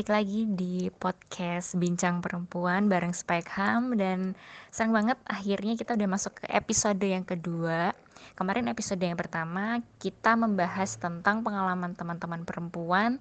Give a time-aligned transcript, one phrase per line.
[0.00, 4.32] balik lagi di podcast Bincang Perempuan bareng Spike Ham dan
[4.72, 7.92] senang banget akhirnya kita udah masuk ke episode yang kedua.
[8.32, 13.20] Kemarin episode yang pertama kita membahas tentang pengalaman teman-teman perempuan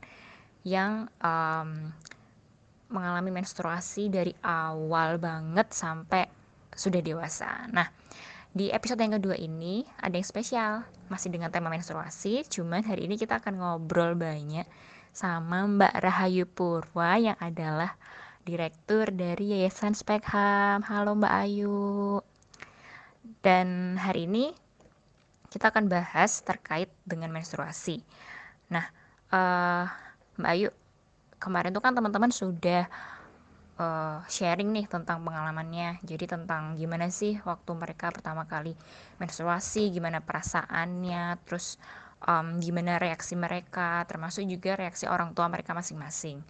[0.63, 1.91] yang um,
[2.87, 6.31] mengalami menstruasi dari awal banget sampai
[6.71, 7.67] sudah dewasa.
[7.75, 7.91] Nah,
[8.55, 13.19] di episode yang kedua ini ada yang spesial, masih dengan tema menstruasi, cuman hari ini
[13.19, 14.63] kita akan ngobrol banyak
[15.19, 17.99] sama Mbak Rahayu Purwa yang adalah
[18.47, 20.79] direktur dari Yayasan Spekham.
[20.79, 22.23] Halo Mbak Ayu.
[23.43, 24.55] Dan hari ini
[25.51, 27.99] kita akan bahas terkait dengan menstruasi.
[28.71, 28.87] Nah,
[29.35, 29.91] uh,
[30.39, 30.71] Mbak Ayu,
[31.35, 32.87] kemarin tuh kan teman-teman sudah
[33.75, 35.99] uh, sharing nih tentang pengalamannya.
[36.07, 38.71] Jadi tentang gimana sih waktu mereka pertama kali
[39.19, 41.75] menstruasi, gimana perasaannya, terus
[42.25, 46.43] um, gimana reaksi mereka, termasuk juga reaksi orang tua mereka masing-masing.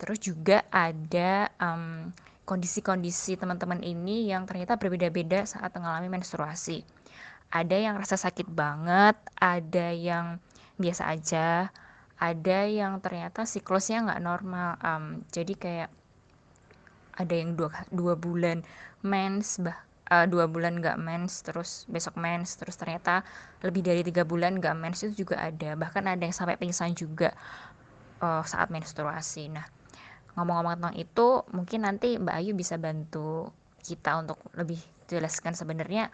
[0.00, 2.10] Terus juga ada um,
[2.48, 6.82] kondisi-kondisi teman-teman ini yang ternyata berbeda-beda saat mengalami menstruasi.
[7.52, 10.40] Ada yang rasa sakit banget, ada yang
[10.80, 11.68] biasa aja,
[12.16, 14.68] ada yang ternyata siklusnya nggak normal.
[14.80, 15.90] Um, jadi kayak
[17.12, 18.64] ada yang dua, dua bulan
[19.04, 19.76] mens bah
[20.12, 23.24] uh, dua bulan nggak mens terus besok mens terus ternyata
[23.64, 25.72] lebih dari tiga bulan nggak mens itu juga ada.
[25.72, 27.32] Bahkan ada yang sampai pingsan juga
[28.20, 29.48] uh, saat menstruasi.
[29.48, 29.64] Nah
[30.36, 36.08] ngomong-ngomong tentang itu mungkin nanti Mbak Ayu bisa bantu kita untuk lebih jelaskan sebenarnya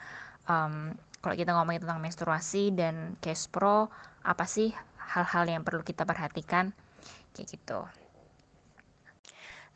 [0.51, 0.91] um,
[1.23, 3.91] kalau kita ngomongin tentang menstruasi dan case pro
[4.23, 6.71] apa sih hal-hal yang perlu kita perhatikan?
[7.35, 7.81] Kayak gitu.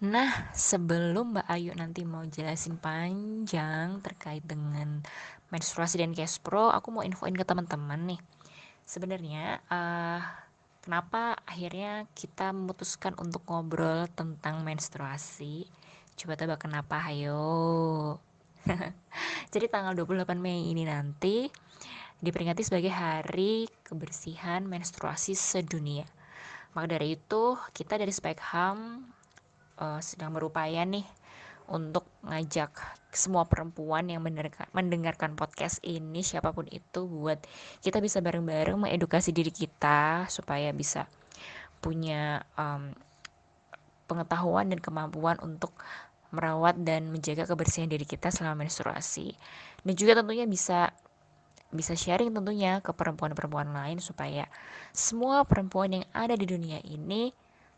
[0.02, 4.98] Nah, sebelum Mbak Ayu nanti mau jelasin panjang terkait dengan
[5.54, 8.20] menstruasi dan cash pro, aku mau infoin ke teman-teman nih.
[8.82, 10.18] Sebenarnya, uh,
[10.82, 15.70] kenapa akhirnya kita memutuskan untuk ngobrol tentang menstruasi?
[16.18, 18.18] Coba tebak kenapa, ayo.
[19.54, 21.46] Jadi tanggal 28 Mei ini nanti
[22.18, 26.10] diperingati sebagai hari kebersihan menstruasi sedunia.
[26.74, 29.06] Maka dari itu, kita dari Spike Ham
[29.80, 31.06] uh, sedang berupaya nih
[31.70, 32.74] untuk ngajak
[33.12, 34.20] semua perempuan yang
[34.72, 37.38] mendengarkan podcast ini siapa pun itu buat
[37.84, 41.06] kita bisa bareng-bareng mengedukasi diri kita supaya bisa
[41.80, 42.92] punya um,
[44.08, 45.72] pengetahuan dan kemampuan untuk
[46.32, 49.36] merawat dan menjaga kebersihan diri kita selama menstruasi.
[49.84, 50.92] Dan juga tentunya bisa
[51.72, 54.44] bisa sharing tentunya ke perempuan-perempuan lain supaya
[54.92, 57.32] semua perempuan yang ada di dunia ini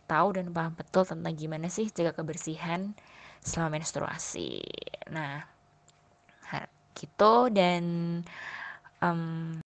[0.05, 2.93] tahu dan paham betul tentang gimana sih jaga kebersihan
[3.45, 4.61] selama menstruasi.
[5.13, 5.55] Nah,
[6.95, 7.85] gitu dan
[9.03, 9.59] um,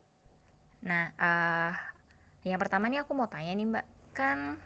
[0.80, 1.72] nah uh,
[2.42, 4.56] yang pertama nih aku mau tanya nih mbak kan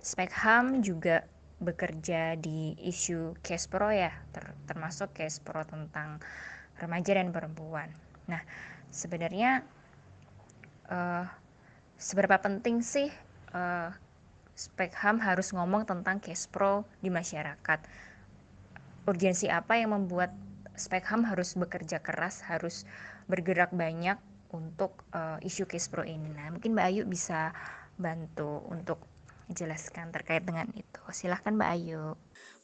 [0.00, 1.26] Spekham juga
[1.60, 6.20] bekerja di isu case pro ya ter termasuk case pro tentang
[6.76, 7.88] remaja dan perempuan.
[8.28, 8.40] Nah
[8.92, 9.64] sebenarnya
[10.92, 11.24] uh,
[11.96, 13.08] seberapa penting sih
[13.56, 13.90] uh,
[14.56, 17.84] Spekham harus ngomong tentang cash pro di masyarakat.
[19.04, 20.32] Urgensi apa yang membuat
[20.76, 22.88] Spekham harus bekerja keras, harus
[23.28, 24.16] bergerak banyak
[24.52, 26.32] untuk uh, isu cash pro ini.
[26.32, 27.52] Nah, mungkin Mbak Ayu bisa
[28.00, 29.04] bantu untuk
[29.52, 31.00] jelaskan terkait dengan itu.
[31.12, 32.16] Silahkan Mbak Ayu.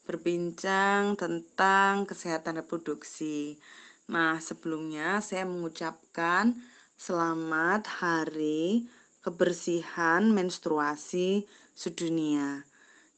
[0.08, 3.60] Berbincang tentang kesehatan reproduksi.
[4.08, 6.56] Nah, sebelumnya saya mengucapkan
[6.96, 8.88] selamat hari
[9.22, 12.64] kebersihan menstruasi sedunia.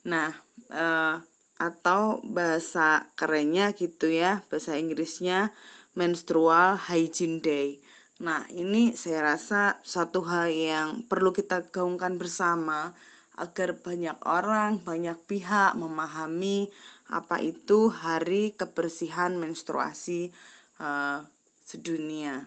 [0.06, 0.31] Nah,
[0.70, 1.16] eh,
[1.59, 5.54] atau bahasa kerennya gitu ya, bahasa Inggrisnya
[5.94, 7.78] menstrual hygiene day.
[8.22, 12.94] Nah, ini saya rasa satu hal yang perlu kita gaungkan bersama
[13.34, 16.70] agar banyak orang, banyak pihak memahami
[17.10, 20.31] apa itu hari kebersihan menstruasi
[20.78, 21.26] uh,
[21.67, 22.46] sedunia.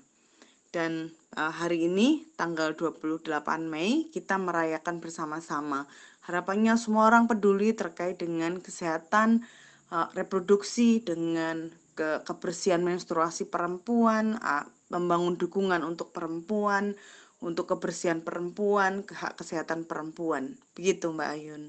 [0.71, 3.27] Dan uh, hari ini tanggal 28
[3.67, 5.87] Mei kita merayakan bersama-sama.
[6.27, 9.47] Harapannya semua orang peduli terkait dengan kesehatan
[9.95, 16.99] uh, reproduksi dengan ke kebersihan menstruasi perempuan, uh, membangun dukungan untuk perempuan,
[17.39, 20.59] untuk kebersihan perempuan, ke hak kesehatan perempuan.
[20.75, 21.63] Begitu Mbak Ayun.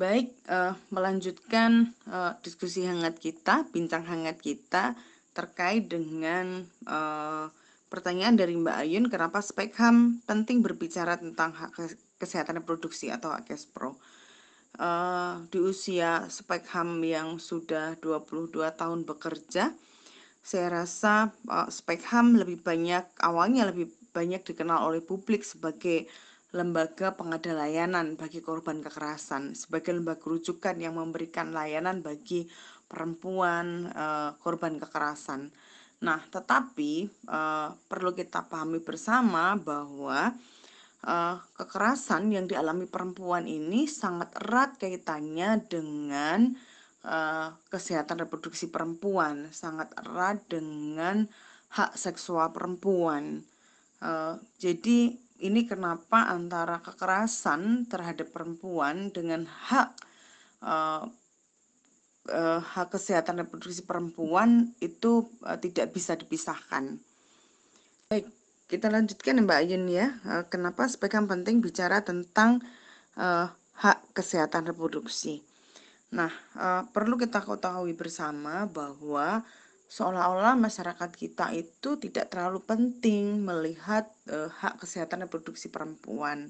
[0.00, 4.96] Baik, uh, melanjutkan uh, diskusi hangat kita, bincang hangat kita
[5.36, 7.52] terkait dengan uh,
[7.92, 11.76] Pertanyaan dari Mbak Ayun, kenapa Spekham penting berbicara tentang hak
[12.22, 13.98] kesehatan reproduksi atau hak pro?
[14.78, 19.74] Uh, di usia Spekham yang sudah 22 tahun bekerja,
[20.40, 26.06] saya rasa uh, Spekham lebih banyak awalnya lebih banyak dikenal oleh publik sebagai
[26.52, 32.44] lembaga pengada layanan bagi korban kekerasan sebagai lembaga rujukan yang memberikan layanan bagi
[32.84, 35.48] perempuan uh, korban kekerasan.
[36.04, 40.36] Nah, tetapi uh, perlu kita pahami bersama bahwa
[41.06, 46.54] uh, kekerasan yang dialami perempuan ini sangat erat kaitannya dengan
[47.06, 51.26] uh, kesehatan reproduksi perempuan, sangat erat dengan
[51.72, 53.42] hak seksual perempuan.
[54.02, 59.90] Uh, jadi ini kenapa antara kekerasan terhadap perempuan dengan hak
[60.62, 61.06] uh,
[62.30, 66.98] uh, hak kesehatan reproduksi perempuan itu uh, tidak bisa dipisahkan.
[68.06, 68.28] Baik,
[68.72, 70.16] kita lanjutkan Mbak Ayun ya.
[70.24, 72.64] Uh, kenapa sebagian penting bicara tentang
[73.20, 75.44] uh, hak kesehatan reproduksi.
[76.08, 79.44] Nah, uh, perlu kita ketahui bersama bahwa
[79.92, 86.48] seolah-olah masyarakat kita itu tidak terlalu penting melihat uh, hak kesehatan reproduksi perempuan.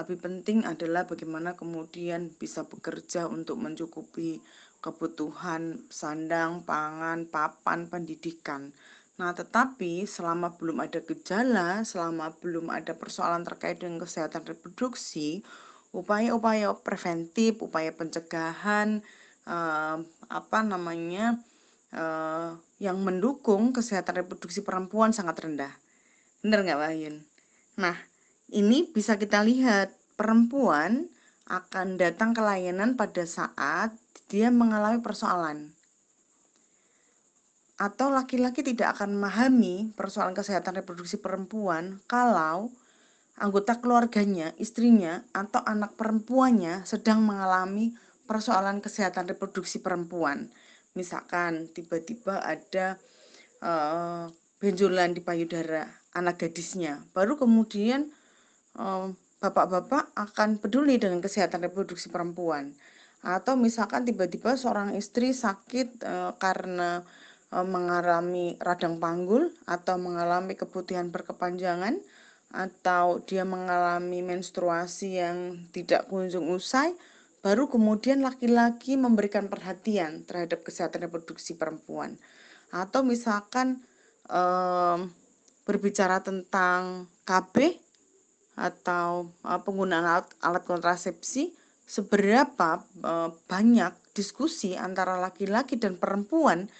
[0.00, 4.40] Lebih penting adalah bagaimana kemudian bisa bekerja untuk mencukupi
[4.80, 8.72] kebutuhan sandang, pangan, papan, pendidikan.
[9.20, 15.44] Nah, tetapi selama belum ada gejala, selama belum ada persoalan terkait dengan kesehatan reproduksi,
[15.92, 19.04] upaya-upaya preventif, upaya pencegahan,
[19.44, 19.96] eh,
[20.32, 21.36] apa namanya,
[21.92, 25.74] eh, yang mendukung kesehatan reproduksi perempuan sangat rendah.
[26.40, 27.16] Benar nggak, Mbak Ayun?
[27.76, 27.96] Nah,
[28.56, 31.12] ini bisa kita lihat perempuan
[31.44, 33.92] akan datang ke layanan pada saat
[34.32, 35.76] dia mengalami persoalan.
[37.80, 42.68] Atau laki-laki tidak akan memahami persoalan kesehatan reproduksi perempuan kalau
[43.40, 47.96] anggota keluarganya, istrinya, atau anak perempuannya sedang mengalami
[48.28, 50.52] persoalan kesehatan reproduksi perempuan.
[50.92, 53.00] Misalkan tiba-tiba ada
[53.64, 54.28] uh,
[54.60, 58.12] benjolan di payudara anak gadisnya, baru kemudian
[59.40, 62.76] bapak-bapak uh, akan peduli dengan kesehatan reproduksi perempuan
[63.20, 67.04] atau misalkan tiba-tiba seorang istri sakit e, karena
[67.50, 71.98] mengalami radang panggul atau mengalami keputihan berkepanjangan
[72.50, 75.38] atau dia mengalami menstruasi yang
[75.74, 76.94] tidak kunjung usai
[77.42, 82.18] baru kemudian laki-laki memberikan perhatian terhadap kesehatan reproduksi perempuan.
[82.70, 83.80] Atau misalkan
[84.28, 84.42] e,
[85.64, 87.80] berbicara tentang KB
[88.60, 91.54] atau e, penggunaan alat, alat kontrasepsi
[91.90, 96.70] seberapa uh, banyak diskusi antara laki-laki dan perempuan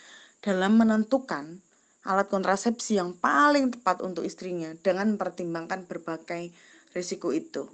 [0.41, 1.61] dalam menentukan
[2.05, 6.49] alat kontrasepsi yang paling tepat untuk istrinya dengan mempertimbangkan berbagai
[6.97, 7.69] risiko itu.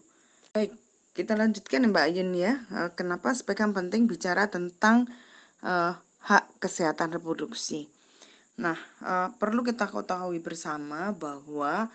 [0.51, 0.75] Baik,
[1.15, 2.53] kita lanjutkan ya Mbak Ayun ya.
[2.75, 5.07] Uh, kenapa sebagian penting bicara tentang
[5.63, 5.95] uh,
[6.27, 7.87] hak kesehatan reproduksi.
[8.59, 11.87] Nah, uh, perlu kita ketahui bersama bahwa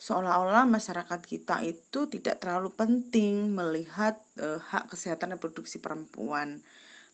[0.00, 6.64] seolah-olah masyarakat kita itu tidak terlalu penting melihat e, hak kesehatan reproduksi perempuan.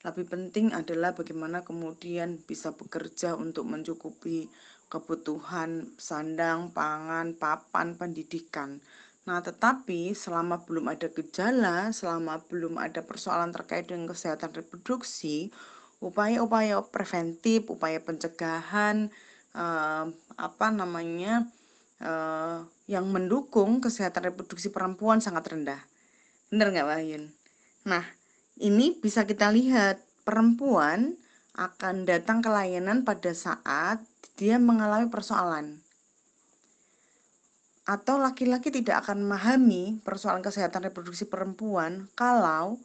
[0.05, 4.51] Lebih penting adalah bagaimana kemudian bisa bekerja untuk mencukupi
[4.93, 8.79] kebutuhan sandang, pangan, papan, pendidikan.
[9.27, 15.51] Nah, tetapi selama belum ada gejala, selama belum ada persoalan terkait dengan kesehatan reproduksi,
[15.99, 19.11] upaya-upaya preventif, upaya pencegahan,
[19.59, 20.05] eh,
[20.39, 21.51] apa namanya,
[22.01, 25.81] uh, yang mendukung kesehatan reproduksi perempuan sangat rendah.
[26.53, 27.25] Benar nggak Mbak Ayun?
[27.89, 28.05] Nah,
[28.61, 31.17] ini bisa kita lihat perempuan
[31.57, 34.05] akan datang ke layanan pada saat
[34.37, 35.81] dia mengalami persoalan.
[37.87, 42.83] Atau laki-laki tidak akan memahami persoalan kesehatan reproduksi perempuan kalau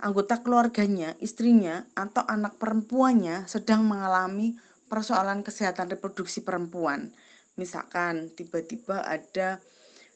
[0.00, 4.56] anggota keluarganya, istrinya, atau anak perempuannya sedang mengalami
[4.88, 7.12] persoalan kesehatan reproduksi perempuan
[7.60, 9.60] misalkan tiba-tiba ada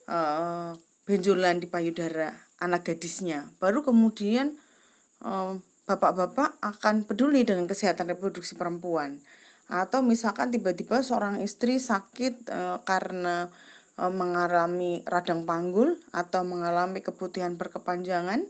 [0.08, 0.72] uh,
[1.04, 2.32] benjolan di payudara
[2.64, 4.56] anak gadisnya, baru kemudian
[5.88, 9.18] bapak-bapak uh, akan peduli dengan kesehatan reproduksi perempuan.
[9.64, 13.48] Atau misalkan tiba-tiba seorang istri sakit uh, karena
[13.96, 18.44] uh, mengalami radang panggul atau mengalami keputihan berkepanjangan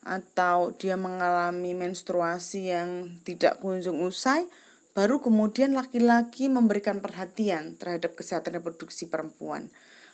[0.00, 4.48] atau dia mengalami menstruasi yang tidak kunjung usai,
[4.96, 9.68] baru kemudian laki-laki memberikan perhatian terhadap kesehatan reproduksi perempuan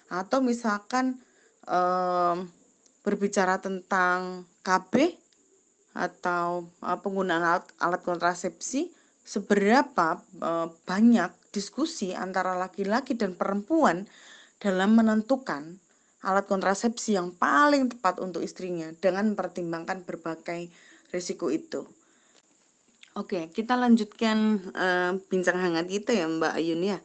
[0.06, 1.18] atau misalkan
[1.66, 2.46] um,
[3.02, 5.14] berbicara tentang KB
[5.96, 8.92] atau uh, penggunaan alat, alat kontrasepsi
[9.24, 14.04] seberapa uh, banyak diskusi antara laki-laki dan perempuan
[14.60, 15.80] dalam menentukan
[16.20, 20.68] alat kontrasepsi yang paling tepat untuk istrinya dengan mempertimbangkan berbagai
[21.10, 21.88] risiko itu.
[23.16, 26.98] Oke, kita lanjutkan uh, bincang hangat kita ya Mbak Ayun ya.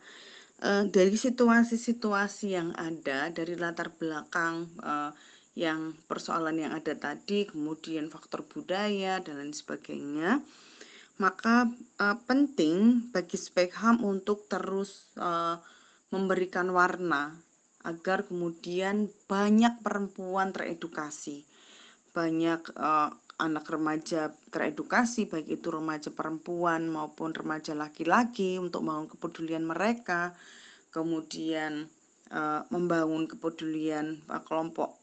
[0.61, 5.09] Uh, dari situasi-situasi yang ada, dari latar belakang uh,
[5.55, 10.39] yang persoalan yang ada tadi, kemudian faktor budaya dan lain sebagainya,
[11.19, 11.67] maka
[11.99, 15.59] uh, penting bagi Spekham untuk terus uh,
[16.09, 17.35] memberikan warna
[17.83, 21.43] agar kemudian banyak perempuan teredukasi,
[22.15, 29.65] banyak uh, anak remaja teredukasi, baik itu remaja perempuan maupun remaja laki-laki untuk membangun kepedulian
[29.65, 30.37] mereka,
[30.93, 31.89] kemudian
[32.29, 35.00] uh, membangun kepedulian uh, kelompok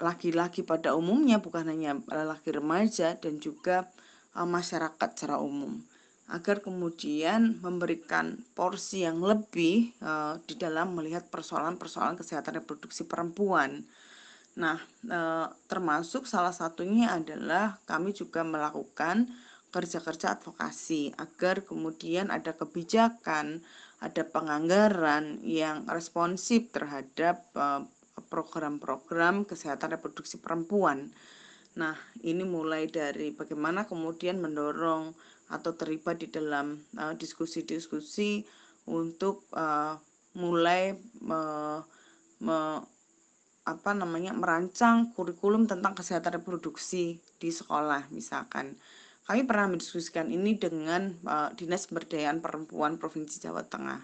[0.00, 3.88] laki-laki uh, pada umumnya bukan hanya laki remaja dan juga
[4.36, 5.80] uh, masyarakat secara umum
[6.32, 13.84] agar kemudian memberikan porsi yang lebih uh, di dalam melihat persoalan-persoalan kesehatan reproduksi perempuan.
[14.56, 14.80] Nah,
[15.12, 19.28] uh, termasuk salah satunya adalah kami juga melakukan
[19.72, 23.60] kerja-kerja advokasi agar kemudian ada kebijakan,
[24.00, 27.84] ada penganggaran yang responsif terhadap uh,
[28.32, 31.12] program-program kesehatan reproduksi perempuan.
[31.76, 35.12] Nah, ini mulai dari bagaimana kemudian mendorong
[35.52, 39.94] atau terlibat di dalam uh, diskusi-diskusi uh, untuk uh,
[40.34, 41.42] mulai me,
[42.42, 42.82] me,
[43.62, 48.74] apa namanya merancang kurikulum tentang kesehatan reproduksi di sekolah misalkan.
[49.22, 54.02] Kami pernah mendiskusikan ini dengan uh, Dinas Pemberdayaan Perempuan Provinsi Jawa Tengah.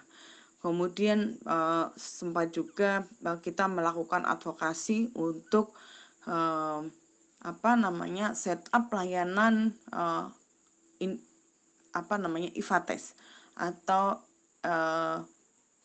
[0.59, 5.71] Kemudian uh, sempat juga uh, kita melakukan advokasi untuk
[6.27, 6.83] uh,
[7.39, 9.71] apa namanya setup layanan
[11.95, 13.15] apa namanya IFATES
[13.55, 14.19] atau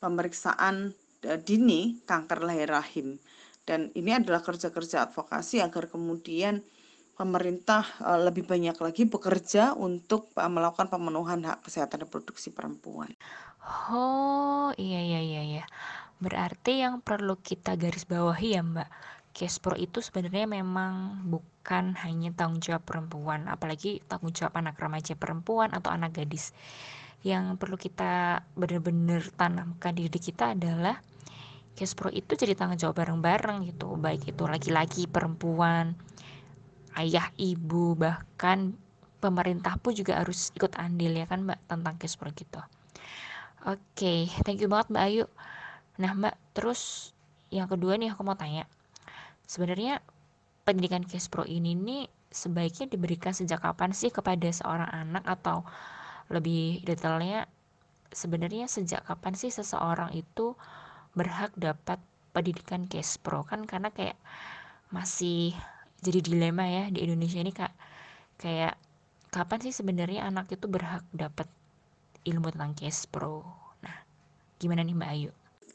[0.01, 0.98] pemeriksaan
[1.46, 3.22] dini kanker lahir rahim.
[3.62, 6.65] Dan ini adalah kerja-kerja advokasi agar kemudian
[7.13, 7.86] pemerintah
[8.18, 13.13] lebih banyak lagi bekerja untuk melakukan pemenuhan hak kesehatan reproduksi perempuan.
[13.91, 15.63] Oh, iya iya iya iya.
[16.23, 18.89] Berarti yang perlu kita garis bawahi ya, Mbak,
[19.35, 25.75] Kespro itu sebenarnya memang bukan hanya tanggung jawab perempuan, apalagi tanggung jawab anak remaja perempuan
[25.75, 26.55] atau anak gadis.
[27.27, 30.95] Yang perlu kita benar-benar tanamkan di diri kita adalah
[31.73, 35.97] Kespro itu jadi tanggung jawab bareng-bareng gitu, baik itu laki-laki, perempuan,
[36.93, 38.77] ayah, ibu, bahkan
[39.17, 42.61] pemerintah pun juga harus ikut andil ya kan Mbak tentang Kespro gitu.
[43.63, 45.25] Oke, thank you banget Mbak Ayu.
[45.96, 47.15] Nah Mbak, terus
[47.48, 48.67] yang kedua nih aku mau tanya.
[49.48, 50.03] Sebenarnya
[50.67, 55.63] pendidikan Case Pro ini nih sebaiknya diberikan sejak kapan sih kepada seorang anak atau
[56.27, 57.48] lebih detailnya
[58.12, 60.60] sebenarnya sejak kapan sih seseorang itu
[61.15, 62.03] berhak dapat
[62.36, 64.20] pendidikan Case Pro kan karena kayak
[64.91, 65.55] masih
[66.03, 67.72] jadi dilema ya di Indonesia ini kak
[68.43, 68.75] kayak
[69.32, 71.48] kapan sih sebenarnya anak itu berhak dapat
[72.24, 73.44] ilmu tentang cash pro.
[73.84, 73.98] Nah,
[74.60, 75.32] gimana nih Mbak Ayu?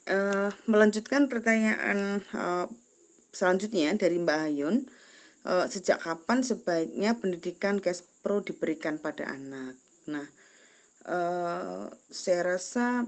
[0.09, 2.65] Uh, melanjutkan pertanyaan uh,
[3.29, 4.89] selanjutnya dari Mbak Ayun,
[5.45, 9.77] uh, sejak kapan sebaiknya pendidikan cash pro diberikan pada anak?
[10.09, 10.25] Nah,
[11.05, 13.05] uh, saya rasa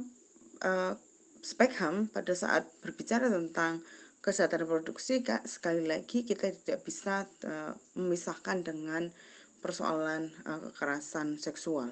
[0.61, 0.95] uh,
[1.41, 3.81] Spekham pada saat berbicara tentang
[4.21, 9.09] kesehatan reproduksi, kak, sekali lagi kita tidak bisa uh, memisahkan dengan
[9.65, 11.89] persoalan uh, kekerasan seksual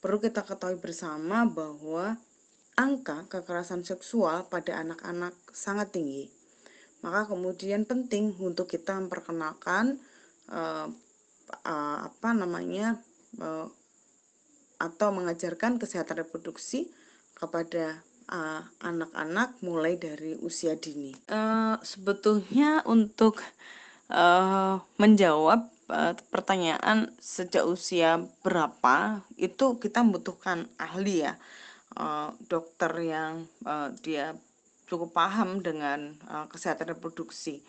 [0.00, 2.16] Perlu kita ketahui bersama bahwa
[2.72, 6.32] angka kekerasan seksual pada anak-anak sangat tinggi.
[7.04, 10.00] Maka kemudian penting untuk kita memperkenalkan
[10.48, 10.88] uh,
[11.64, 12.96] uh, apa namanya
[13.40, 13.68] uh,
[14.80, 16.88] atau mengajarkan kesehatan reproduksi
[17.36, 18.00] kepada
[18.80, 21.12] anak-anak uh, mulai dari usia dini.
[21.28, 23.44] Uh, sebetulnya untuk
[24.08, 25.68] uh, menjawab
[26.30, 31.34] pertanyaan sejak usia berapa itu kita membutuhkan ahli ya?
[31.90, 34.38] Uh, dokter yang uh, dia
[34.86, 37.62] cukup paham dengan uh, kesehatan reproduksi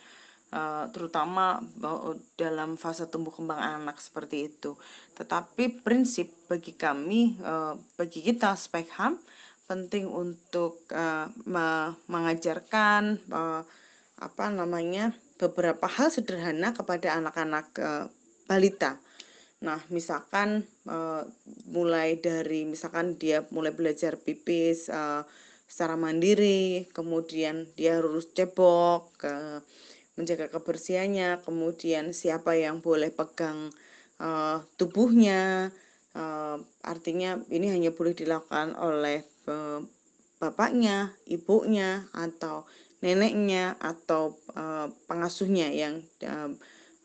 [0.92, 1.64] terutama
[2.36, 4.76] dalam fase tumbuh kembang anak seperti itu.
[5.16, 7.40] Tetapi prinsip bagi kami
[7.96, 9.16] bagi kita Spekham
[9.64, 10.84] penting untuk
[12.04, 13.24] mengajarkan
[14.20, 17.90] apa namanya beberapa hal sederhana kepada anak-anak e,
[18.46, 19.02] balita.
[19.66, 20.98] Nah, misalkan e,
[21.74, 25.26] mulai dari misalkan dia mulai belajar pipis e,
[25.66, 29.34] secara mandiri, kemudian dia harus cebok, ke,
[30.14, 33.74] menjaga kebersihannya, kemudian siapa yang boleh pegang
[34.22, 34.30] e,
[34.78, 35.74] tubuhnya,
[36.14, 36.24] e,
[36.86, 39.56] artinya ini hanya boleh dilakukan oleh e,
[40.38, 42.66] bapaknya, ibunya, atau
[43.02, 46.54] neneknya atau uh, pengasuhnya yang uh,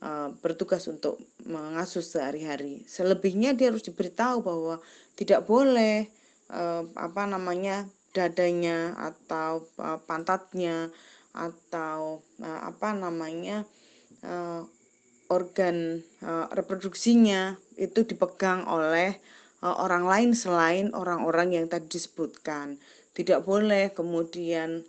[0.05, 2.85] uh, bertugas untuk mengasuh sehari-hari.
[2.85, 4.77] Selebihnya dia harus diberitahu bahwa
[5.17, 6.07] tidak boleh
[6.53, 10.93] uh, apa namanya dadanya atau uh, pantatnya
[11.37, 13.65] atau uh, apa namanya
[14.25, 14.65] uh,
[15.29, 19.17] organ uh, reproduksinya itu dipegang oleh
[19.61, 22.81] uh, orang lain selain orang-orang yang tadi disebutkan.
[23.17, 24.85] Tidak boleh kemudian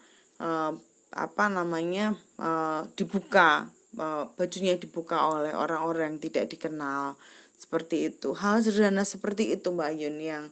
[1.12, 7.16] apa namanya uh, dibuka uh, bajunya dibuka oleh orang-orang yang tidak dikenal
[7.58, 8.36] seperti itu.
[8.38, 10.44] Hal sederhana seperti itu Mbak Yun yang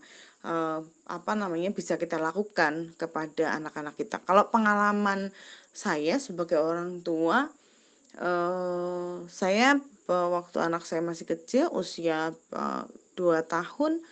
[0.45, 4.21] uh, apa namanya bisa kita lakukan kepada anak-anak kita.
[4.24, 5.29] Kalau pengalaman
[5.75, 7.51] saya sebagai orang tua,
[8.19, 12.83] uh, saya uh, waktu anak saya masih kecil, usia uh,
[13.47, 14.03] tahun,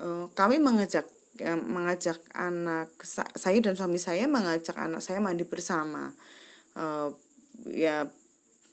[0.00, 1.06] uh, kami mengajak
[1.42, 2.92] mengajak anak
[3.36, 6.12] saya dan suami saya mengajak anak saya mandi bersama.
[6.76, 7.10] Uh,
[7.68, 8.06] ya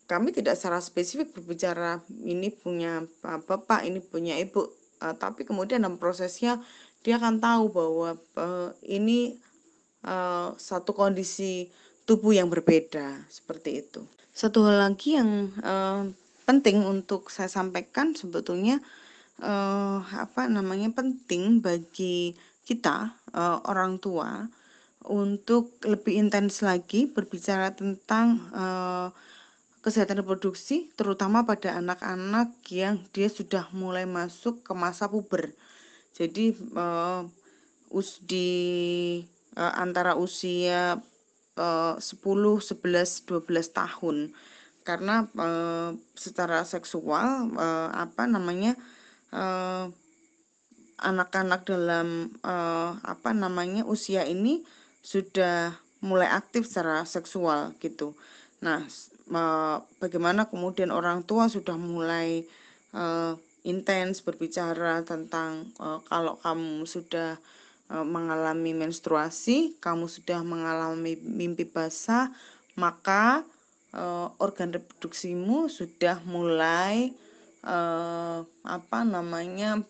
[0.07, 4.71] kami tidak secara spesifik berbicara ini punya bapak, ini punya ibu,
[5.03, 6.63] uh, tapi kemudian dalam prosesnya
[7.03, 8.09] dia akan tahu bahwa
[8.39, 9.35] uh, ini
[10.07, 11.67] uh, satu kondisi
[12.07, 14.07] tubuh yang berbeda seperti itu.
[14.31, 16.07] Satu hal lagi yang uh,
[16.47, 18.79] penting untuk saya sampaikan sebetulnya
[19.43, 24.51] uh, apa namanya penting bagi kita uh, orang tua
[25.07, 29.07] untuk lebih intens lagi berbicara tentang uh,
[29.79, 35.55] kesehatan reproduksi terutama pada anak-anak yang dia sudah mulai masuk ke masa puber
[36.11, 37.23] jadi uh,
[37.93, 38.49] us di
[39.53, 40.97] uh, antara usia
[41.57, 44.33] uh, 10, 11, 12 tahun.
[44.81, 48.73] Karena uh, secara seksual uh, apa namanya
[50.97, 54.65] anak-anak dalam uh, apa namanya usia ini
[55.05, 58.17] sudah mulai aktif secara seksual gitu.
[58.61, 58.85] Nah,
[59.33, 62.45] uh, bagaimana kemudian orang tua sudah mulai
[62.97, 67.37] uh, intens berbicara tentang uh, kalau kamu sudah
[67.87, 72.27] mengalami menstruasi, kamu sudah mengalami mimpi basah,
[72.75, 73.47] maka
[73.95, 77.15] uh, organ reproduksimu sudah mulai
[77.63, 79.81] uh, apa namanya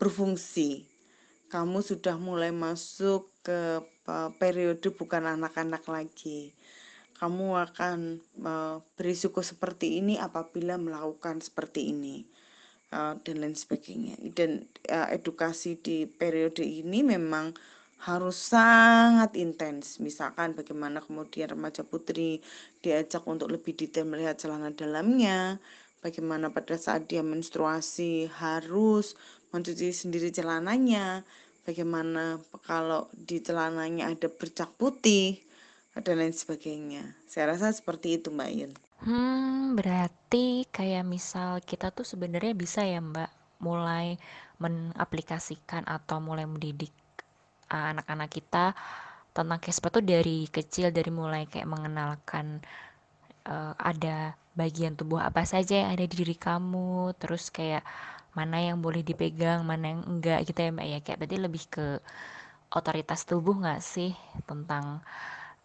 [0.00, 0.88] berfungsi.
[1.52, 3.84] Kamu sudah mulai masuk ke
[4.36, 6.52] periode bukan anak-anak lagi.
[7.14, 12.26] Kamu akan uh, berisiko seperti ini apabila melakukan seperti ini
[12.90, 14.18] uh, dan lain sebagainya.
[14.34, 17.54] Dan uh, edukasi di periode ini memang
[18.02, 20.02] harus sangat intens.
[20.02, 22.42] Misalkan bagaimana kemudian remaja putri
[22.84, 25.56] diajak untuk lebih detail melihat celana dalamnya,
[26.04, 29.16] bagaimana pada saat dia menstruasi harus
[29.54, 31.22] mencuci sendiri celananya,
[31.62, 35.38] bagaimana kalau di celananya ada bercak putih,
[36.02, 37.06] dan lain sebagainya.
[37.30, 38.72] Saya rasa seperti itu Mbak Yun.
[39.04, 44.18] Hmm, berarti kayak misal kita tuh sebenarnya bisa ya Mbak mulai
[44.58, 46.90] mengaplikasikan atau mulai mendidik
[47.70, 48.74] uh, anak-anak kita
[49.34, 52.62] tentang KESPA tuh dari kecil dari mulai kayak mengenalkan
[53.46, 57.82] uh, ada bagian tubuh apa saja yang ada di diri kamu terus kayak
[58.34, 60.98] mana yang boleh dipegang mana yang enggak gitu ya mbak ya.
[61.02, 61.86] Kayak tadi lebih ke
[62.74, 64.10] otoritas tubuh nggak sih
[64.44, 65.00] tentang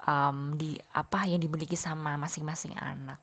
[0.06, 3.20] um, di apa yang dimiliki sama masing-masing anak?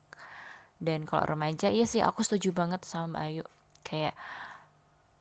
[0.77, 3.45] Dan kalau remaja iya sih aku setuju banget sama Mbak Ayu.
[3.81, 4.13] Kayak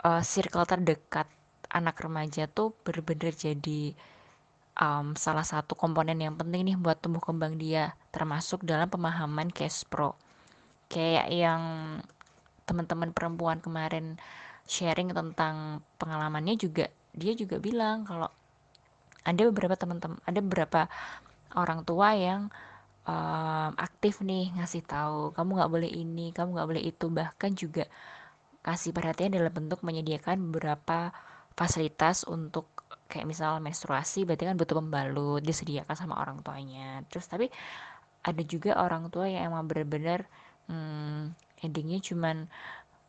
[0.04, 1.28] uh, circle terdekat
[1.72, 3.96] anak remaja tuh bener-bener jadi
[4.76, 9.88] um, salah satu komponen yang penting nih buat tumbuh kembang dia termasuk dalam pemahaman cash
[9.88, 10.12] pro.
[10.92, 11.62] Kayak yang
[12.66, 14.18] teman-teman perempuan kemarin
[14.66, 18.28] sharing tentang pengalamannya juga dia juga bilang kalau
[19.24, 20.80] ada beberapa teman-teman ada beberapa
[21.56, 22.52] orang tua yang
[23.06, 27.06] um, aktif nih ngasih tahu kamu nggak boleh ini kamu nggak boleh itu.
[27.08, 27.84] Bahkan juga
[28.66, 31.14] kasih perhatian dalam bentuk menyediakan beberapa
[31.54, 32.68] fasilitas untuk
[33.06, 37.02] kayak misal menstruasi berarti kan butuh pembalut disediakan sama orang tuanya.
[37.08, 37.46] Terus tapi
[38.26, 40.26] ada juga orang tua yang emang bener-bener
[40.66, 41.30] hmm,
[41.64, 42.48] endingnya cuman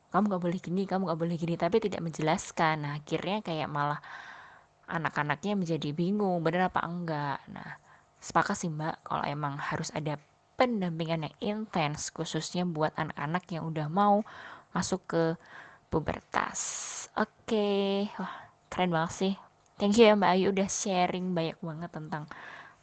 [0.08, 2.88] kamu gak boleh gini kamu gak boleh gini tapi tidak menjelaskan.
[2.88, 4.00] Nah akhirnya kayak malah
[4.88, 7.40] anak-anaknya menjadi bingung bener apa enggak?
[7.52, 7.76] Nah
[8.24, 10.16] sepakat sih mbak kalau emang harus ada
[10.58, 14.24] pendampingan yang intens khususnya buat anak-anak yang udah mau
[14.72, 15.24] masuk ke
[15.92, 16.60] pubertas.
[17.20, 17.94] Oke okay.
[18.16, 18.34] wah
[18.72, 19.34] keren banget sih.
[19.78, 22.24] Thank you ya mbak Ayu udah sharing banyak banget tentang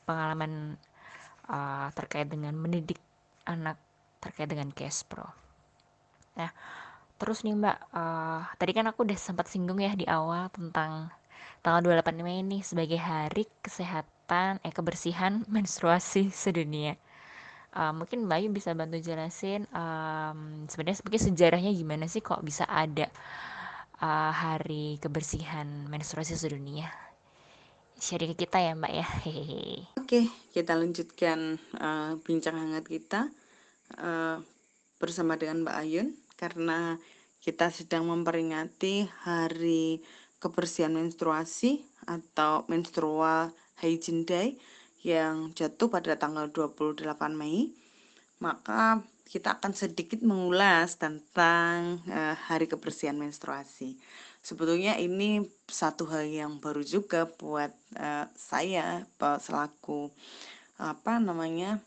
[0.04, 0.76] pengalaman
[1.48, 3.00] uh, terkait dengan mendidik
[3.48, 3.80] anak
[4.20, 5.43] terkait dengan cash pro
[6.34, 6.50] nah
[7.18, 11.08] terus nih mbak uh, tadi kan aku udah sempat singgung ya di awal tentang
[11.62, 16.98] tanggal 28 Mei ini sebagai hari kesehatan eh kebersihan menstruasi sedunia
[17.78, 23.08] uh, mungkin Bayu bisa bantu jelasin um, sebenarnya mungkin sejarahnya gimana sih kok bisa ada
[24.02, 26.90] uh, hari kebersihan menstruasi sedunia
[28.04, 29.06] sharing ke kita ya Mbak ya.
[29.24, 29.88] Hehehe.
[29.96, 33.32] Oke, kita lanjutkan uh, bincang hangat kita
[33.96, 34.42] uh,
[34.98, 36.98] bersama dengan Mbak Ayun karena
[37.44, 40.00] kita sedang memperingati Hari
[40.40, 44.48] Kebersihan Menstruasi atau Menstrual Hygiene Day
[45.04, 47.04] yang jatuh pada tanggal 28
[47.36, 47.76] Mei.
[48.40, 54.00] Maka kita akan sedikit mengulas tentang uh, Hari Kebersihan Menstruasi.
[54.44, 60.12] Sebetulnya ini satu hal yang baru juga buat uh, saya selaku
[60.76, 61.80] apa namanya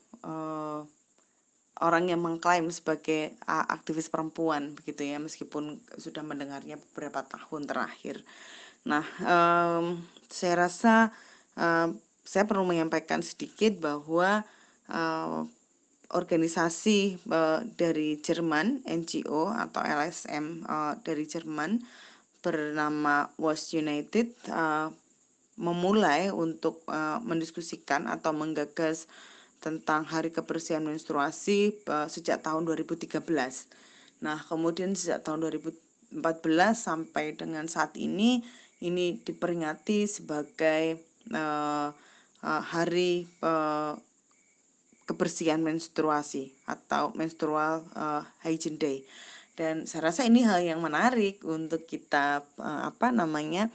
[1.82, 8.26] orang yang mengklaim sebagai aktivis perempuan begitu ya meskipun sudah mendengarnya beberapa tahun terakhir.
[8.88, 11.12] Nah, um, saya rasa
[11.54, 14.44] um, saya perlu menyampaikan sedikit bahwa
[14.92, 15.48] uh,
[16.12, 21.84] organisasi uh, dari Jerman NGO atau LSM uh, dari Jerman
[22.40, 24.88] bernama Was United uh,
[25.58, 29.10] memulai untuk uh, mendiskusikan atau menggagas
[29.60, 33.20] tentang Hari Kebersihan Menstruasi uh, sejak tahun 2013.
[34.22, 36.14] Nah, kemudian sejak tahun 2014
[36.74, 38.42] sampai dengan saat ini
[38.82, 41.02] ini diperingati sebagai
[41.34, 41.90] uh,
[42.46, 43.98] uh, Hari uh,
[45.08, 48.98] Kebersihan Menstruasi atau Menstrual uh, Hygiene Day.
[49.58, 53.74] Dan saya rasa ini hal yang menarik untuk kita uh, apa namanya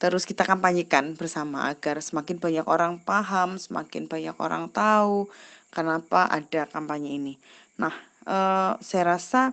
[0.00, 5.28] terus kita kampanyekan bersama agar semakin banyak orang paham, semakin banyak orang tahu
[5.68, 7.34] kenapa ada kampanye ini.
[7.76, 9.52] Nah, eh, saya rasa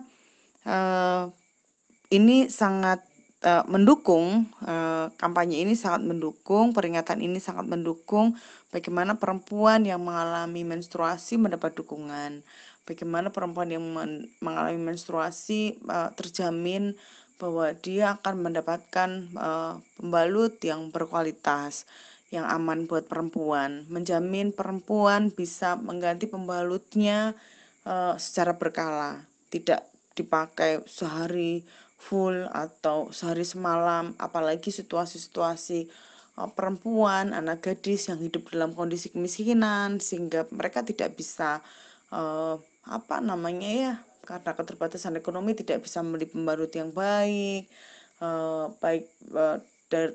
[0.64, 1.24] eh,
[2.12, 3.04] ini sangat
[3.44, 8.36] eh, mendukung eh, kampanye ini sangat mendukung peringatan ini sangat mendukung
[8.72, 12.44] bagaimana perempuan yang mengalami menstruasi mendapat dukungan,
[12.84, 16.96] bagaimana perempuan yang men mengalami menstruasi uh, terjamin
[17.38, 21.86] bahwa dia akan mendapatkan uh, pembalut yang berkualitas,
[22.34, 27.32] yang aman buat perempuan, menjamin perempuan bisa mengganti pembalutnya
[27.86, 29.86] uh, secara berkala, tidak
[30.18, 31.62] dipakai sehari
[31.94, 35.88] full atau sehari semalam, apalagi situasi-situasi
[36.42, 41.62] uh, perempuan, anak gadis yang hidup dalam kondisi kemiskinan sehingga mereka tidak bisa
[42.10, 43.94] uh, apa namanya ya
[44.28, 47.64] karena keterbatasan ekonomi tidak bisa membeli pembalut yang baik,
[48.20, 49.58] eh, baik eh,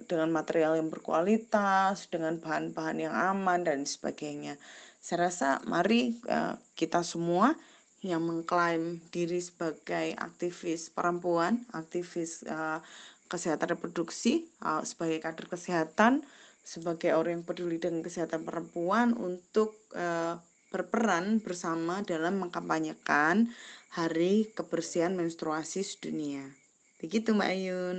[0.06, 4.62] dengan material yang berkualitas, dengan bahan-bahan yang aman dan sebagainya.
[5.02, 7.58] Saya rasa mari eh, kita semua
[8.06, 12.44] yang mengklaim diri sebagai aktivis perempuan, aktivis
[13.32, 14.44] kesehatan reproduksi,
[14.84, 16.20] sebagai kader kesehatan,
[16.68, 19.80] sebagai orang yang peduli dengan kesehatan perempuan untuk
[20.74, 23.54] berperan bersama dalam mengkampanyekan
[23.94, 26.50] Hari Kebersihan Menstruasi Sedunia.
[26.98, 27.98] Begitu Mbak Ayun.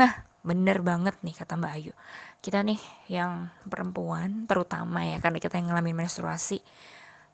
[0.00, 1.92] Nah, bener banget nih kata Mbak Ayu.
[2.40, 2.80] Kita nih
[3.12, 6.64] yang perempuan terutama ya karena kita yang ngalamin menstruasi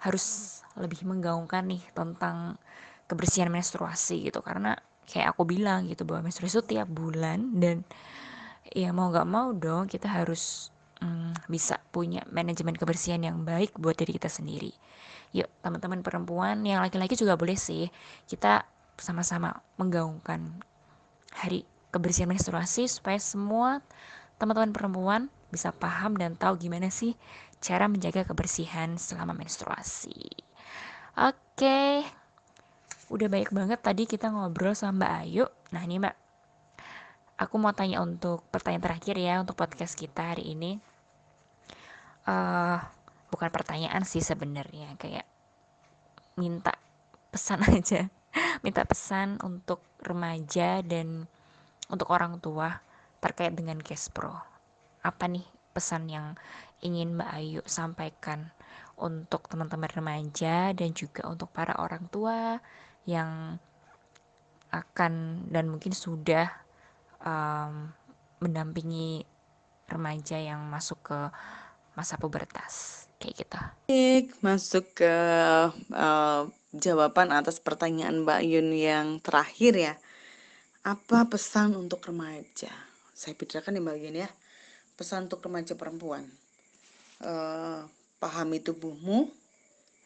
[0.03, 2.59] harus lebih menggaungkan nih tentang
[3.07, 4.75] kebersihan menstruasi gitu karena
[5.07, 7.87] kayak aku bilang gitu bahwa menstruasi itu tiap bulan dan
[8.69, 10.69] ya mau gak mau dong kita harus
[11.01, 14.73] hmm, bisa punya manajemen kebersihan yang baik buat diri kita sendiri
[15.33, 17.93] yuk teman-teman perempuan yang laki-laki juga boleh sih
[18.31, 18.65] kita
[18.97, 20.59] sama-sama menggaungkan
[21.33, 23.85] hari kebersihan menstruasi supaya semua
[24.41, 27.17] teman-teman perempuan bisa paham dan tahu gimana sih
[27.59, 30.31] cara menjaga kebersihan selama menstruasi.
[31.19, 32.07] Oke,
[33.11, 35.45] udah baik banget tadi kita ngobrol sama Mbak Ayu.
[35.75, 36.15] Nah ini Mbak,
[37.39, 40.83] aku mau tanya untuk pertanyaan terakhir ya untuk podcast kita hari ini.
[42.29, 42.77] Uh,
[43.33, 45.25] bukan pertanyaan sih sebenarnya kayak
[46.37, 46.77] minta
[47.33, 48.09] pesan aja
[48.61, 51.25] minta pesan untuk remaja dan
[51.89, 52.79] untuk orang tua
[53.19, 54.33] terkait dengan Kespro
[55.01, 56.27] apa nih pesan yang
[56.85, 58.51] ingin Mbak Ayu sampaikan
[58.99, 62.59] untuk teman-teman remaja dan juga untuk para orang tua
[63.07, 63.57] yang
[64.69, 66.51] akan dan mungkin sudah
[67.23, 67.91] um,
[68.39, 69.25] mendampingi
[69.89, 71.19] remaja yang masuk ke
[71.97, 73.59] masa pubertas kayak gitu.
[73.91, 75.15] Baik, masuk ke
[75.91, 79.95] uh, jawaban atas pertanyaan Mbak Yun yang terakhir ya.
[80.87, 82.71] Apa pesan untuk remaja?
[83.11, 84.31] Saya bedakan ya Mbak Yun ya.
[84.95, 86.27] Pesan untuk remaja perempuan.
[87.19, 87.83] Uh,
[88.23, 89.27] pahami tubuhmu,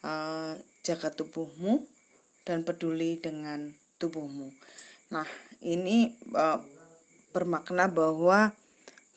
[0.00, 1.84] uh, jaga tubuhmu,
[2.48, 3.68] dan peduli dengan
[4.00, 4.48] tubuhmu.
[5.12, 5.28] Nah,
[5.60, 6.56] ini uh,
[7.32, 8.52] bermakna bahwa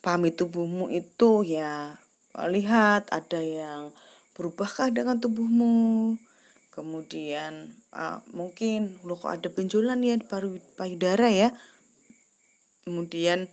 [0.00, 2.00] pahami tubuhmu itu ya
[2.44, 3.92] lihat ada yang
[4.36, 6.16] berubahkah dengan tubuhmu.
[6.72, 11.48] Kemudian uh, mungkin lo kok ada benjolan ya di paru payudara ya.
[12.84, 13.48] Kemudian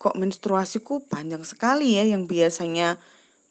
[0.00, 2.96] kok menstruasiku panjang sekali ya yang biasanya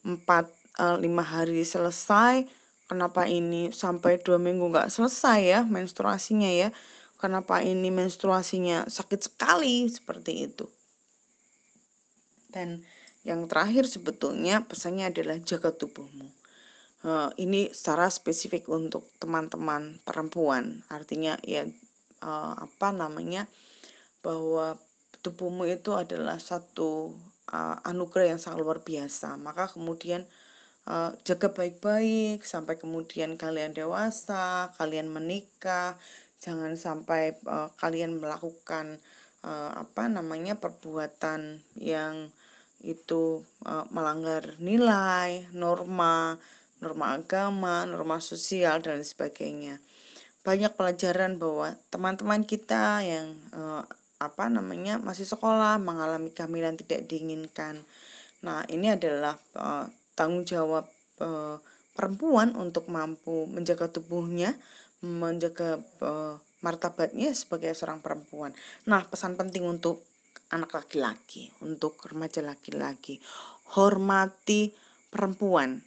[0.02, 0.50] 4,
[0.82, 2.42] eee, 5 hari selesai,
[2.90, 6.74] kenapa ini sampai 2 minggu nggak selesai ya menstruasinya ya,
[7.20, 10.64] kenapa ini menstruasinya sakit sekali, seperti itu.
[12.48, 12.80] Dan
[13.22, 16.32] yang terakhir sebetulnya pesannya adalah jaga tubuhmu.
[17.00, 21.64] Uh, ini secara spesifik untuk teman-teman perempuan, artinya ya,
[22.20, 23.48] uh, apa namanya,
[24.20, 24.76] bahwa
[25.24, 27.16] tubuhmu itu adalah satu,
[27.52, 29.40] uh, anugerah yang sangat luar biasa.
[29.40, 30.28] Maka kemudian,
[30.88, 35.96] uh, jaga baik-baik sampai kemudian kalian dewasa, kalian menikah,
[36.40, 38.98] jangan sampai, uh, kalian melakukan,
[39.44, 42.32] uh, apa namanya, perbuatan yang
[42.80, 46.40] itu, uh, melanggar nilai, norma
[46.80, 49.76] norma agama, norma sosial, dan sebagainya.
[50.40, 53.84] Banyak pelajaran bahwa teman-teman kita yang eh,
[54.20, 57.84] apa namanya masih sekolah mengalami kehamilan tidak diinginkan.
[58.40, 60.88] Nah, ini adalah eh, tanggung jawab
[61.20, 61.56] eh,
[61.92, 64.56] perempuan untuk mampu menjaga tubuhnya,
[65.00, 68.52] menjaga eh, martabatnya sebagai seorang perempuan.
[68.84, 70.04] Nah, pesan penting untuk
[70.52, 73.22] anak laki-laki, untuk remaja laki-laki,
[73.72, 74.74] hormati
[75.08, 75.80] perempuan.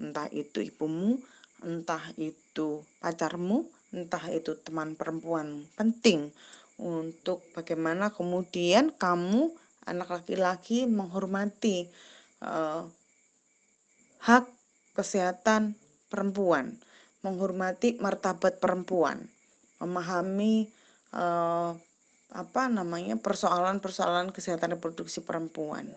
[0.00, 1.18] Entah itu ibumu,
[1.64, 6.30] entah itu pacarmu, entah itu teman perempuan penting.
[6.80, 9.52] Untuk bagaimana kemudian kamu
[9.84, 11.88] anak laki-laki menghormati
[12.40, 12.88] uh,
[14.24, 14.48] hak
[14.96, 15.76] kesehatan
[16.08, 16.76] perempuan,
[17.20, 19.20] menghormati martabat perempuan,
[19.80, 20.68] memahami
[21.12, 21.76] uh,
[22.30, 25.90] apa namanya persoalan-persoalan kesehatan reproduksi perempuan,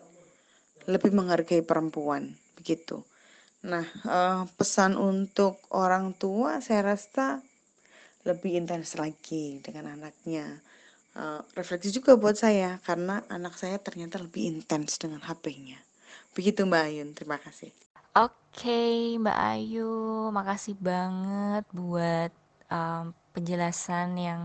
[0.89, 3.05] lebih menghargai perempuan, begitu.
[3.63, 7.39] Nah, uh, pesan untuk orang tua saya rasa
[8.27, 10.59] lebih intens lagi dengan anaknya.
[11.13, 15.77] Uh, refleksi juga buat saya karena anak saya ternyata lebih intens dengan HP-nya.
[16.33, 17.69] Begitu Mbak Ayun, terima kasih.
[18.53, 19.89] Oke, Mbak Ayu,
[20.29, 22.29] makasih banget buat
[22.69, 24.41] um, penjelasan yang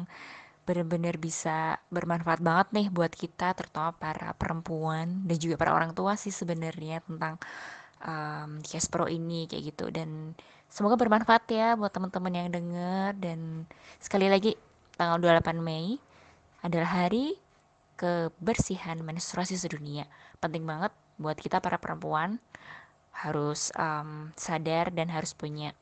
[0.64, 6.16] benar-benar bisa bermanfaat banget nih buat kita, terutama para perempuan dan juga para orang tua
[6.16, 7.36] sih sebenarnya tentang
[8.00, 9.92] um, Cash Pro ini kayak gitu.
[9.92, 10.32] Dan
[10.72, 13.12] semoga bermanfaat ya buat teman-teman yang denger.
[13.20, 13.68] Dan
[14.00, 14.56] sekali lagi
[14.96, 16.00] tanggal 28 Mei
[16.64, 17.36] adalah hari
[18.00, 20.08] kebersihan menstruasi sedunia.
[20.40, 22.40] Penting banget buat kita para perempuan
[23.18, 25.74] harus um, sadar dan harus punya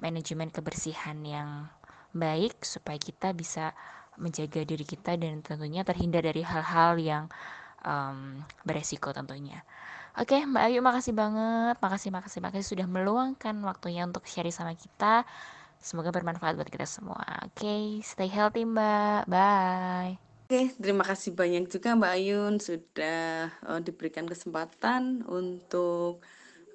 [0.00, 1.68] manajemen kebersihan yang
[2.16, 3.76] baik supaya kita bisa
[4.16, 7.24] menjaga diri kita dan tentunya terhindar dari hal-hal yang
[7.84, 9.60] um, beresiko tentunya.
[10.16, 11.76] Oke, Mbak Ayu makasih banget.
[11.76, 15.28] Makasih, makasih, makasih sudah meluangkan waktunya untuk share sama kita.
[15.76, 17.20] Semoga bermanfaat buat kita semua.
[17.44, 19.28] Oke, stay healthy, Mbak.
[19.28, 20.16] Bye.
[20.48, 26.24] Oke, terima kasih banyak juga Mbak Ayun sudah uh, diberikan kesempatan untuk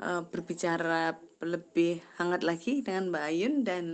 [0.02, 3.86] uh, berbicara lebih hangat lagi dengan Mbak Ayun dan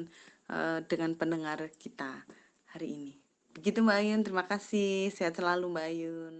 [0.51, 2.23] uh, dengan pendengar kita
[2.71, 3.11] hari ini.
[3.53, 5.11] Begitu Mbak Ayun, terima kasih.
[5.11, 6.35] Sehat selalu Mbak Ayun.